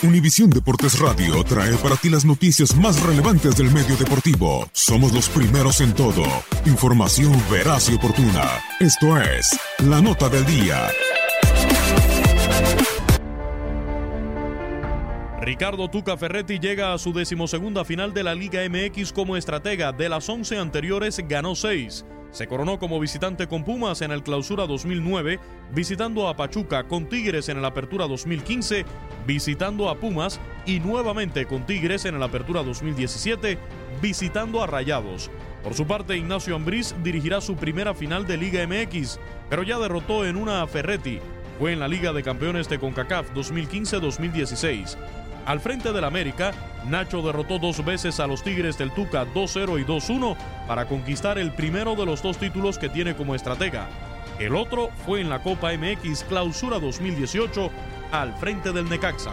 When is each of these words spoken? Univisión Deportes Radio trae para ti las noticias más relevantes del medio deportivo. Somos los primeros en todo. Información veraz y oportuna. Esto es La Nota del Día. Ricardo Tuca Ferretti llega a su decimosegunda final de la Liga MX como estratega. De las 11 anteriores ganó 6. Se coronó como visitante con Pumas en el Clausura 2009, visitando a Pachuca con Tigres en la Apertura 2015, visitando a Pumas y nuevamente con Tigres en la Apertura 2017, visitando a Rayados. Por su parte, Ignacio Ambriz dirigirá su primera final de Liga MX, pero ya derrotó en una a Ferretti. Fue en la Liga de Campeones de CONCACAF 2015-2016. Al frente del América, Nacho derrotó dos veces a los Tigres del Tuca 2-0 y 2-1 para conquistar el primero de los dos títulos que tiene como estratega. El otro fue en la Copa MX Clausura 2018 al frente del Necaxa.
Univisión 0.00 0.48
Deportes 0.48 1.00
Radio 1.00 1.42
trae 1.42 1.76
para 1.78 1.96
ti 1.96 2.08
las 2.08 2.24
noticias 2.24 2.76
más 2.76 3.02
relevantes 3.02 3.56
del 3.56 3.72
medio 3.72 3.96
deportivo. 3.96 4.68
Somos 4.70 5.12
los 5.12 5.28
primeros 5.28 5.80
en 5.80 5.92
todo. 5.92 6.22
Información 6.66 7.32
veraz 7.50 7.90
y 7.90 7.96
oportuna. 7.96 8.44
Esto 8.78 9.20
es 9.20 9.58
La 9.78 10.00
Nota 10.00 10.28
del 10.28 10.46
Día. 10.46 10.86
Ricardo 15.40 15.88
Tuca 15.88 16.16
Ferretti 16.16 16.60
llega 16.60 16.92
a 16.92 16.98
su 16.98 17.12
decimosegunda 17.12 17.84
final 17.84 18.14
de 18.14 18.22
la 18.22 18.36
Liga 18.36 18.60
MX 18.68 19.12
como 19.12 19.36
estratega. 19.36 19.90
De 19.90 20.08
las 20.08 20.28
11 20.28 20.58
anteriores 20.58 21.18
ganó 21.26 21.56
6. 21.56 22.04
Se 22.30 22.46
coronó 22.46 22.78
como 22.78 23.00
visitante 23.00 23.46
con 23.46 23.64
Pumas 23.64 24.02
en 24.02 24.10
el 24.10 24.22
Clausura 24.22 24.66
2009, 24.66 25.40
visitando 25.72 26.28
a 26.28 26.36
Pachuca 26.36 26.84
con 26.84 27.08
Tigres 27.08 27.48
en 27.48 27.62
la 27.62 27.68
Apertura 27.68 28.06
2015, 28.06 28.84
visitando 29.26 29.88
a 29.88 29.96
Pumas 29.96 30.38
y 30.66 30.80
nuevamente 30.80 31.46
con 31.46 31.64
Tigres 31.64 32.04
en 32.04 32.20
la 32.20 32.26
Apertura 32.26 32.62
2017, 32.62 33.58
visitando 34.02 34.62
a 34.62 34.66
Rayados. 34.66 35.30
Por 35.64 35.74
su 35.74 35.86
parte, 35.86 36.16
Ignacio 36.16 36.54
Ambriz 36.54 36.94
dirigirá 37.02 37.40
su 37.40 37.56
primera 37.56 37.94
final 37.94 38.26
de 38.26 38.36
Liga 38.36 38.66
MX, 38.66 39.18
pero 39.48 39.62
ya 39.62 39.78
derrotó 39.78 40.26
en 40.26 40.36
una 40.36 40.62
a 40.62 40.66
Ferretti. 40.66 41.20
Fue 41.58 41.72
en 41.72 41.80
la 41.80 41.88
Liga 41.88 42.12
de 42.12 42.22
Campeones 42.22 42.68
de 42.68 42.78
CONCACAF 42.78 43.32
2015-2016. 43.32 44.96
Al 45.48 45.60
frente 45.60 45.94
del 45.94 46.04
América, 46.04 46.52
Nacho 46.84 47.22
derrotó 47.22 47.58
dos 47.58 47.82
veces 47.82 48.20
a 48.20 48.26
los 48.26 48.42
Tigres 48.42 48.76
del 48.76 48.90
Tuca 48.90 49.24
2-0 49.24 49.80
y 49.80 49.84
2-1 49.86 50.36
para 50.66 50.84
conquistar 50.84 51.38
el 51.38 51.52
primero 51.52 51.96
de 51.96 52.04
los 52.04 52.20
dos 52.20 52.36
títulos 52.36 52.76
que 52.76 52.90
tiene 52.90 53.16
como 53.16 53.34
estratega. 53.34 53.88
El 54.38 54.54
otro 54.54 54.90
fue 55.06 55.22
en 55.22 55.30
la 55.30 55.42
Copa 55.42 55.72
MX 55.72 56.24
Clausura 56.24 56.78
2018 56.78 57.70
al 58.12 58.34
frente 58.34 58.72
del 58.72 58.90
Necaxa. 58.90 59.32